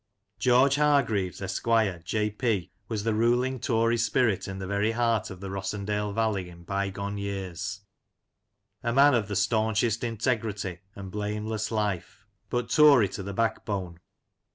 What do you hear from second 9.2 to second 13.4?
the staunchest integrity and blameless life, but Tory to the